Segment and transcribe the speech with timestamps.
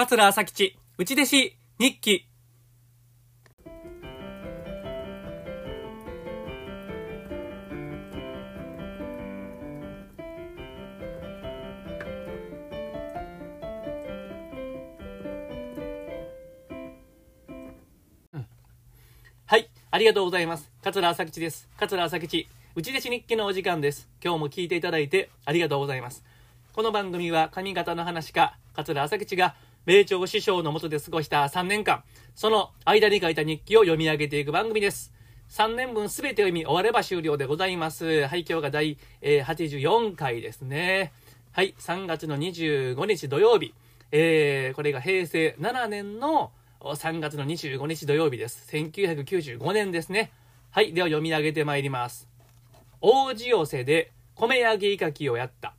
[0.00, 2.28] 桂朝吉、内弟子、日記。
[19.46, 20.70] はい、ありがとうございます。
[20.80, 21.68] 桂朝吉です。
[21.76, 22.46] 桂朝吉、
[22.76, 24.08] 内弟子日記のお時間です。
[24.22, 26.22] 今日も聞いていただいてありがとうございます。
[26.72, 35.12] この番組は上方の話家、桂朝吉が米朝師匠の下で過ごした3年間、その間に書いた日記を読み上げていく番組です。
[35.50, 38.26] 3年分すべて読み終われば終了でございます。
[38.26, 41.12] はい、今日が第、84回ですね。
[41.52, 43.72] はい、3月の25日土曜日。
[44.10, 48.68] えー、これが平成7年の3月の25日土曜日です。
[48.72, 50.30] 1995年ですね。
[50.70, 52.28] はい、では読み上げてまいります。
[53.00, 55.74] 大地寄せで米揚げいかきをやった。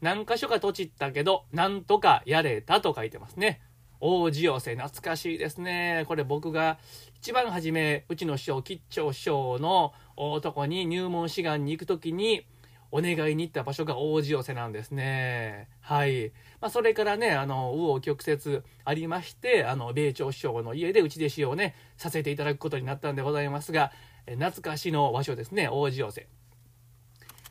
[0.00, 3.60] 何箇所かとちったけど、なんとかやれたと書いてますね。
[4.00, 6.04] 王子寄せ、懐かしいですね。
[6.08, 6.78] これ僕が
[7.18, 9.92] 一番初め、うちの師匠、吉兆師匠の
[10.40, 12.46] とこに入門志願に行くときに、
[12.92, 15.68] お願いに行った場所が王子寄せなんですね。
[15.80, 16.30] はい。
[16.60, 23.92] まあ、それからね、あの、右往曲折ありまして、あの、米朝師匠の家で内弟子をね、させていただくことになったんでございますが、
[24.26, 26.26] え懐かしの場所ですね、王子寄せ。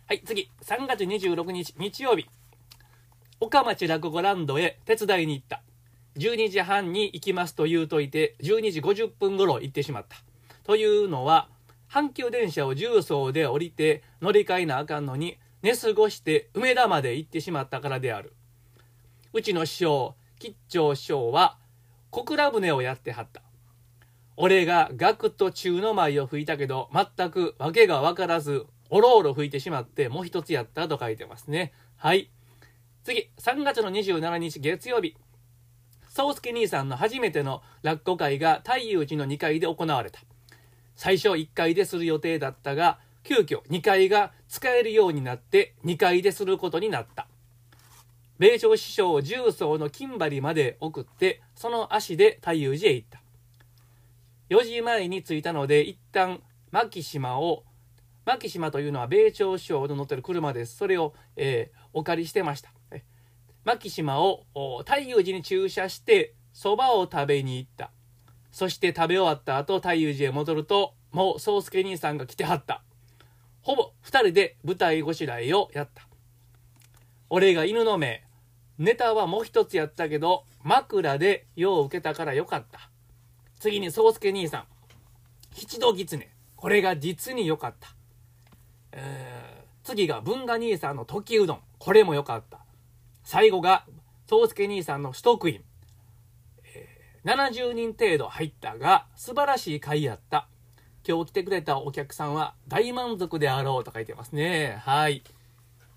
[0.08, 2.27] はい、次、3月26日、日曜日。
[3.42, 5.62] 岡町落語ランドへ手伝いに行った。
[6.18, 10.18] 12時半に行きますと言うといて、12時50分頃行ってしまった。
[10.64, 11.48] というのは、
[11.90, 18.34] 阪急電車を重曹で降りて乗り換えなあかんのに、寝過ごして梅田まで行ってしまったからである。
[19.32, 21.58] うちの師匠、吉兆師匠は、
[22.12, 23.42] 小倉船をやってはった。
[24.36, 31.72] 俺がガクと中の舞を吹いたけど、全く訳がわからず、おろおろ吹いてしまって、もう一つやったと書いてますね。
[31.95, 32.30] はい。
[33.03, 35.16] 次、3月の27日月曜日。
[36.09, 40.19] 宗介兄さんの初めての落語会が太陽寺の2階で行われた。
[40.95, 47.27] 最初1階でする予定だったが、急遽2階が使えるようになって2階ですることになった。
[48.37, 53.21] 米朝師匠重曹の金針まで送って、その足で太陽寺へ行った。
[54.49, 57.64] 4時前に着いたので、一旦牧島を、
[58.26, 60.76] 牧島というのは米朝師匠の乗ってる車です。
[60.76, 62.71] それを、えー、お借りしてました。
[63.65, 64.45] 牧島を
[64.80, 67.92] 太陽寺に駐車して蕎麦を食べに行った。
[68.52, 72.83] そして食べ終わった後太陽寺へ戻るともう宗介兄さんが来てはった。
[73.61, 76.08] ほぼ二人で舞台ごしらえをやった。
[77.30, 78.23] 俺が犬の目。
[78.77, 82.89] ネタはもう一つやったけど枕で用を受けたからよかった。
[83.59, 84.64] 次に宗介兄さん。
[85.53, 86.30] 七度狐。
[86.55, 87.95] これが実に良かった。
[88.92, 91.59] え、次が文雅兄さんの時うどん。
[91.77, 92.59] これも良かった。
[93.32, 93.86] 最後が、
[94.28, 95.64] 宗介兄さんの取得員。
[97.23, 100.48] 70人程度入ったが、素晴らしい会やった。
[101.08, 104.80] 今日来てくれたお客さんは大満足であろうと書いてますね。
[104.82, 105.22] はい。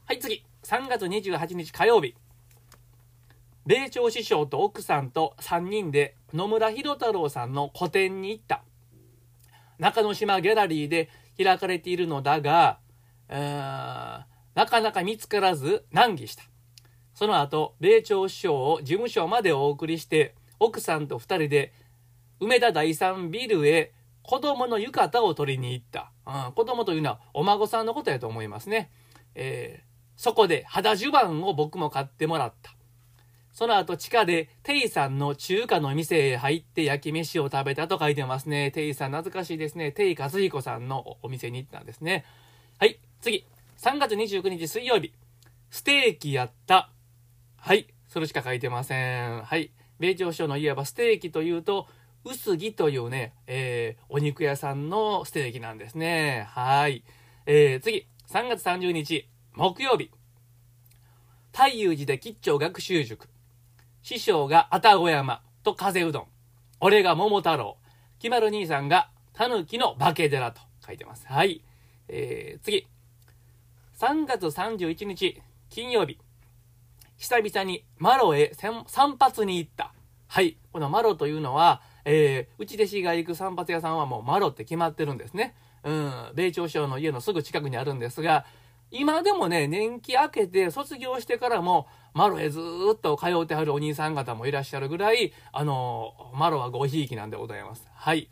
[0.04, 0.44] はい、次。
[0.64, 2.14] 3月28日火曜日。
[3.64, 8.62] 米朝師匠と奥さんと3人で野村弘太郎さんの個展に行った。
[9.78, 11.08] 中之島ギャラリーで
[11.42, 12.78] 開かれているのだが、
[13.30, 14.26] な
[14.66, 16.44] かなか見つからず難儀した。
[17.22, 21.72] その後、米朝首相を事務所までお送りして、奥さんと二人で、
[22.40, 26.10] 梅田第三ビルへ子供の浴衣を取りに行った。
[26.26, 28.90] うん、子供というのはお孫さんのことやと思いますね。
[29.36, 32.74] えー、そこで肌襦袢を僕も買ってもらった。
[33.52, 38.72] その後地下でテイさんの中華の店へ入って焼き飯を食べたと書いてますね。
[38.72, 39.92] テイさん懐かしいですね。
[39.92, 42.24] テイ和彦さんのお店に行ったんですね。
[42.80, 43.46] はい、次。
[43.78, 45.12] 3月29日水曜日。
[45.70, 46.91] ステーキやった。
[47.64, 47.86] はい。
[48.08, 49.44] それしか書いてません。
[49.44, 49.70] はい。
[50.00, 51.86] 米朝省のいわばステーキというと、
[52.24, 56.48] 薄着というね、えー、お肉屋さんのステーキなんですね。
[56.50, 57.04] はい。
[57.46, 60.10] えー、次、3月30日、木曜日。
[61.52, 63.28] 太陽寺で吉兆学習塾。
[64.02, 66.26] 師匠が愛宕山と風うどん。
[66.80, 67.78] 俺が桃太郎。
[68.18, 71.28] 決まる兄さんが狸の化け寺と書いてます。
[71.28, 71.62] はい。
[72.08, 72.88] えー、次。
[74.00, 75.40] 3月31日、
[75.70, 76.18] 金曜日。
[77.22, 78.84] 久々にマロへ散
[79.16, 79.94] 髪に行った。
[80.26, 80.58] はい。
[80.72, 85.54] このマロというのは、えー、内弟子が行く散髪屋さんはもうマロって決まってるんですね。
[85.84, 86.12] うん。
[86.34, 88.44] 米朝省の家のすぐ近くにあるんですが、
[88.90, 97.88] 今でもね、年季明けて卒業してからも、マロへずっと通ってはるお兄さん方もいらっしゃるぐらい、あのー、マロはごひいきなんでございます。
[97.94, 98.28] はい。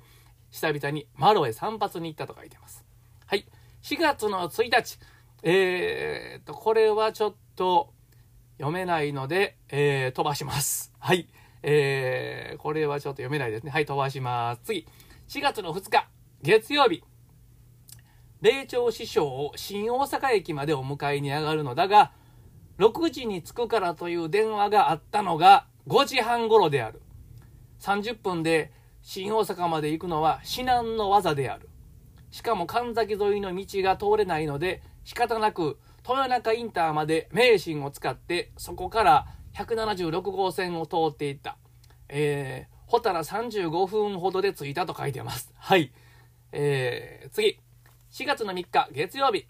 [0.50, 2.84] 久々にマロへ散髪に行ったと書いてます。
[3.26, 3.46] はい。
[3.82, 4.98] 4月の1日。
[5.44, 7.92] えー、と、これはちょっと、
[8.60, 10.92] 読めないので、えー、飛ばします。
[11.00, 11.28] はい。
[11.62, 13.70] えー、これはちょっと読めないですね。
[13.70, 14.60] はい、飛ばします。
[14.64, 14.86] 次。
[15.28, 16.06] 4月の2日、
[16.42, 17.02] 月曜日。
[18.42, 22.12] 米朝師匠を新大阪駅までお迎えに上がるのだが、
[22.78, 27.00] 6時に着くからという電話があったのが5時半頃である。
[27.80, 31.70] 30分で新大阪まで行くのは至難の技である。
[32.30, 41.56] しかも神崎沿いの道が通れないので仕方なく豊中インターまで名神を使ってそこから176号線を通っていった。
[42.08, 45.52] えー、ホタラ35分ほどで着いたと書いてます。
[45.58, 45.92] はい。
[46.52, 47.58] えー、次。
[48.10, 49.46] 4月の3日月曜日。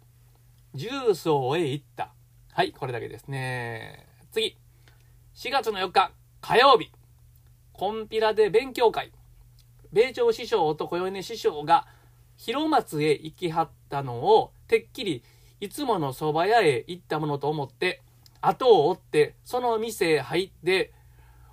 [0.75, 2.13] 重曹へ行った。
[2.53, 4.07] はい、これだけですね。
[4.33, 4.57] 次。
[5.35, 6.93] 4月の4日火曜日。
[7.73, 9.13] コンピラで勉強会。
[9.93, 11.87] 米朝師匠と小米師匠が
[12.37, 15.23] 広松へ行きはったのをてっきり
[15.61, 18.03] いつもの蕎麦屋へ行ったものと思って
[18.41, 20.93] 後を追ってその店へ入って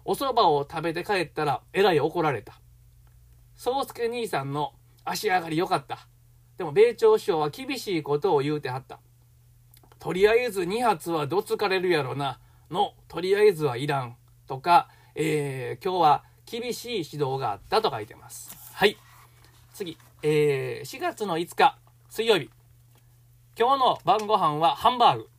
[0.06, 2.60] お蕎麦を食べて帰ったらえらい怒られた。
[3.58, 4.74] 宗介兄さんの
[5.04, 6.08] 足上がりよかった。
[6.58, 9.00] でも米朝師匠は厳しいことを言うてはった。
[10.00, 12.40] とりあえず2発はどつかれるやろな。
[12.72, 14.16] の、とりあえずはいらん。
[14.48, 18.56] とか、えー、今日は厳しい指導があったと書いてます。
[18.74, 18.98] はい。
[19.74, 21.78] 次、えー、4月の5日、
[22.10, 22.50] 水曜日。
[23.60, 25.30] 今日の晩ご飯はハンバーグ。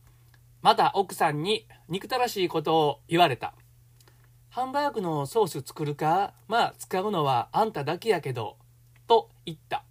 [0.61, 3.53] また奥さんに憎たらしいことを言われた。
[4.49, 6.33] ハンバーグのソース作るか？
[6.49, 8.57] まあ使うのはあんただけやけど。
[9.07, 9.85] と言った。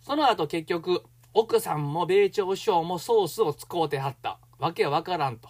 [0.00, 1.04] その後結局、
[1.34, 4.40] 奥さんも米朝首相もソースを使うてはった。
[4.58, 5.48] わけわからんと。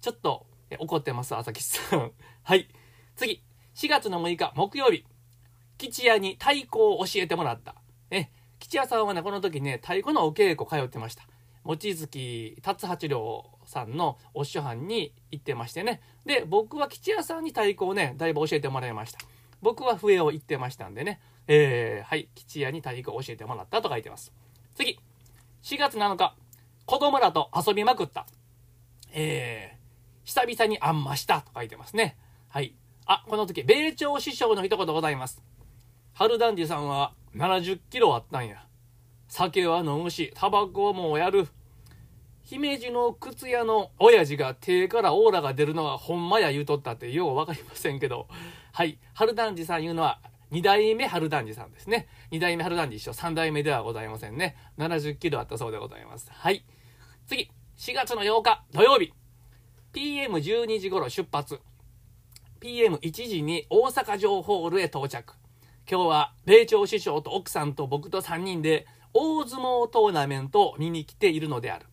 [0.00, 0.46] ちょっと
[0.78, 2.12] 怒ってます、朝吉さん。
[2.42, 2.70] はい。
[3.16, 3.42] 次。
[3.74, 5.04] 4月の6日木曜日。
[5.76, 7.74] 吉屋に太鼓を教えてもらった。
[8.76, 11.24] 屋さんはね、この時ね、太鼓のお稽古通ってました。
[11.64, 16.00] 望月達八郎さんのお師匠はんに行ってましてね。
[16.24, 19.18] で、僕は吉屋さんに太鼓をね、だいぶ教えてもらいました。
[19.60, 21.20] 僕は笛を行ってましたんでね。
[21.46, 24.32] えー、はい、吉屋に太鼓を教えてもらったと書いてます。
[24.74, 24.98] 次。
[25.62, 26.34] 4月7日、
[26.86, 28.26] 子供らと遊びまくった。
[29.12, 32.16] えー、久々にあんましたと書いてますね。
[32.48, 32.74] はい。
[33.06, 35.42] あ、この時、米朝師匠の一言ございます。
[36.14, 38.64] 春団治さんは70キロあったんや。
[39.28, 41.48] 酒は飲むし、タバコもやる。
[42.42, 48.26] 姫路の靴屋の親父が手からオーラが出るのはほんまや言うとったってようわかりませんけど、
[48.72, 48.98] はい。
[49.12, 50.20] 春団治さん言うのは、
[50.50, 52.08] 2代目春団治さんですね。
[52.30, 54.56] 2代目春団治一緒、3代目ではございませんね。
[54.78, 56.30] 70キロあったそうでございます。
[56.32, 56.64] はい。
[57.26, 59.12] 次、4月の8日土曜日。
[59.92, 61.60] PM12 時頃出発。
[62.60, 65.34] PM1 時に大阪城ホールへ到着。
[65.90, 71.86] 今日は米朝師匠と奥さんと僕と3人で大相撲トーナメントを見に来ているのである。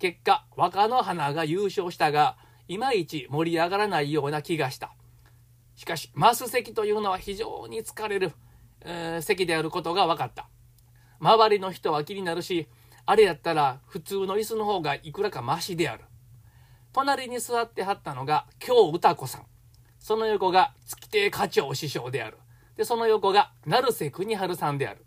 [0.00, 2.36] 結果、若野花が優勝したが、
[2.66, 4.92] いまいち盛り上がらないような気がした。
[5.76, 8.32] しかし、マス席というのは非常に疲れる、
[8.80, 10.48] えー、席であることが分かった。
[11.20, 12.66] 周りの人は気になるし、
[13.06, 16.02] あれやったら普通の椅子の方がいくらかマシである。
[16.92, 19.46] 隣に座ってはったのが京歌子さん。
[20.00, 22.38] その横が月亭課長師匠である。
[22.82, 25.04] で、その横が成瀬国春さんである。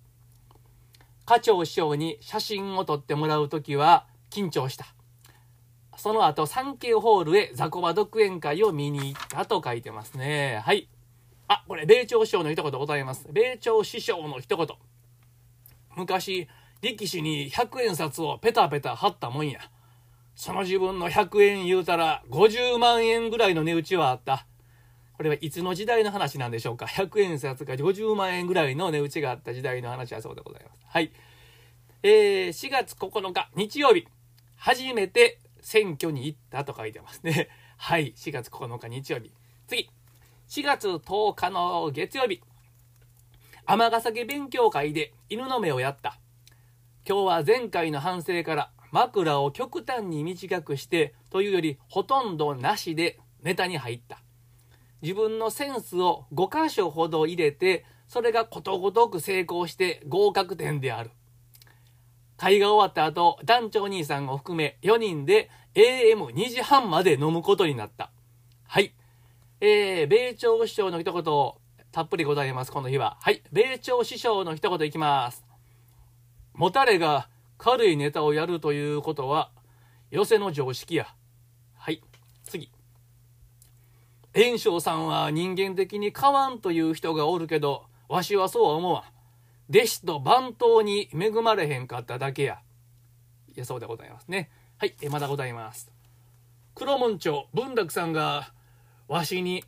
[1.25, 4.85] 課長師匠に写真を撮ってもらうときは緊張した。
[5.97, 10.61] その後、産経ホールへ雑魚場独演会を見に行ったと書いてますね。
[10.63, 10.87] はい。
[11.49, 13.27] あ、これ、米朝師匠の一言ございます。
[13.33, 14.67] 米朝師匠の一言。
[15.97, 16.47] 昔、
[16.81, 19.59] 力士に100円札をペタペタ貼ったもんや。
[20.33, 24.47] その自分の100円言うたら50万円ぐらいの値打ちはあった。
[25.17, 30.81] これはいつの時代の話なんでしょうか ?100 円札が50万円ぐらいの値打ちがあった時代の話はそうでございます。
[30.87, 31.11] はい。
[32.03, 34.07] えー、4月9日日曜日、
[34.57, 37.49] 初めて選挙に行ったと書いてますね。
[37.77, 38.13] はい。
[38.13, 39.31] 4月9日日曜日。
[39.67, 39.89] 次。
[40.49, 42.41] 4月10日の月曜日。
[43.65, 46.19] 尼崎勉強会で犬の目をやった。
[47.07, 54.24] 今日は前回の反省から枕を極端に短くしてというよりほとんどなしでネタに入った。
[55.05, 61.11] 自分のセンスを5箇所ほど入れてそれがことごとく成功して合格点である。
[62.37, 68.11] 会が終わった後、団長兄さんを含め4人で AM2 時半まで飲むことになった。
[68.65, 68.95] はい。
[69.61, 71.23] えー、米朝師匠の一言
[71.91, 73.19] たっぷりございます、この日は。
[73.21, 73.43] はい。
[73.51, 75.45] 米朝師匠の一言いきます。
[76.53, 79.51] もたれが軽いネタをやるということは、
[80.09, 81.13] 寄せの常識や。
[81.75, 82.01] はい。
[82.43, 82.71] 次。
[84.35, 89.03] 炎章さんは人間的に買わんという人がおるけど、わしはそうは思わん。
[89.69, 92.59] 弟子と番頭に恵まれへんかっただけや。
[93.55, 94.49] いや、そうでございますね。
[94.77, 95.89] はい、えまだございます。
[96.75, 98.51] 黒門町文楽さんが、
[99.07, 99.63] わしに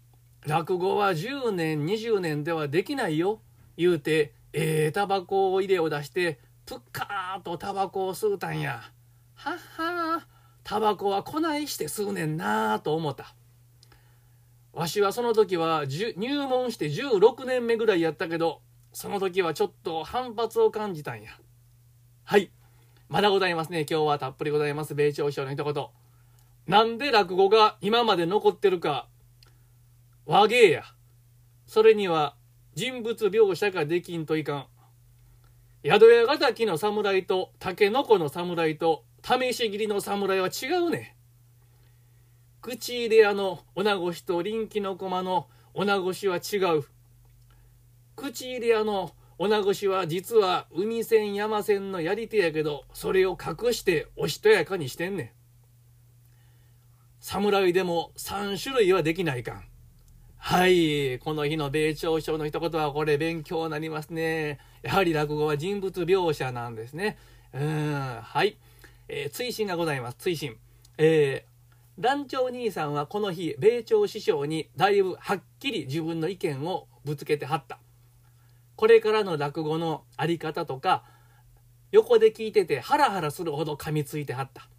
[0.45, 3.41] 落語は10年20年ではできないよ
[3.75, 8.81] 言うてええー、タバコを入れを出してプッカーとタバコを吸うたんや
[9.35, 10.25] はっは
[10.63, 13.35] タバコはこないして吸うねんなあと思った
[14.77, 18.61] わしはその時は入門して16年目ぐらいやったけど
[18.93, 21.31] その時はちょっと反発を感じたんや。
[22.23, 22.51] はい。
[23.09, 23.87] まだございますね。
[23.89, 24.93] 今日はたっぷりございます。
[24.93, 25.87] 米朝師匠の一言。
[26.67, 29.07] なんで落語が今まで残ってるか。
[30.27, 30.83] 和芸や。
[31.65, 32.35] それには
[32.75, 34.67] 人物描写ができんといかん。
[35.83, 41.16] 宿屋ヶ崎の侍と竹の子の侍と試し切りの侍は違うね。
[42.67, 46.83] 口入れ屋の女越しと臨機の駒の女越しは違う
[48.17, 55.29] 口入れ屋の女越しは実は海線山線のやり手やけどそれを隠しておしとやかにしてんねん
[57.21, 59.63] 侍でも3種類はできないかん
[60.37, 61.19] はい。
[61.19, 64.59] この日の米朝賞の一言はこれ勉強になりますね。
[64.81, 67.17] やはり落語は人物描写なんですね。
[67.53, 68.19] うん。
[68.21, 68.57] はい。
[69.07, 70.17] えー、追伸がございます。
[70.19, 70.57] 追伸。
[70.97, 71.46] えー、
[71.99, 77.79] 団長兄さんはこの日、米朝師匠にだいぶはっきり自分の意見をぶつけてはった。
[78.75, 81.03] これからの落語のあり方とか、
[81.91, 84.69] 横で聞いててハラハラするほど噛みついてはった。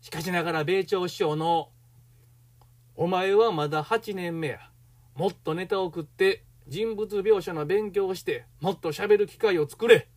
[0.00, 1.70] しかしながら米朝師匠の
[2.94, 4.60] お前はまだ8年目や。
[5.16, 10.08] もっとネタを送って人物描写の勉強をしてもっと喋る機会を作れ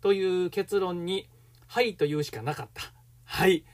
[0.00, 1.28] という結論に
[1.66, 2.92] 「はい」と言うしかなかった。
[3.24, 3.64] はい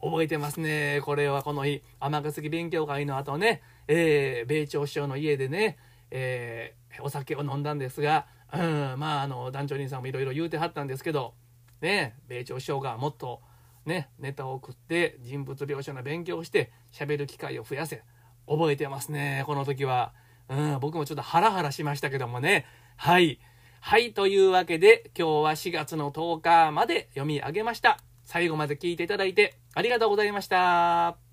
[0.00, 1.00] 覚えてますね。
[1.04, 5.78] これはこの日、尼崎勉強会の後ね、えー、米朝師匠の家でね、
[6.10, 11.34] えー、お酒を飲んだんですが、うん、まあ、あの、団長兄さんもいろいろ言うてはったんですけど、
[11.80, 13.40] ね、米朝師匠がもっと
[13.84, 18.02] ね、ネタを送って人物描写の勉強をして喋る機会を増やせ。
[18.48, 20.12] 覚えてますね、この時は。
[20.48, 22.66] うん、僕もちょっとハラハラしましたけどもね。
[22.96, 23.40] はい。
[23.80, 27.98] はい、というわけで、今日は4月の10日まで読み上げました。
[28.26, 31.25] 最後まで聞いていただいてありがとうございました。